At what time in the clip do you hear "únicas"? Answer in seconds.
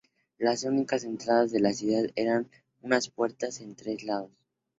0.63-1.03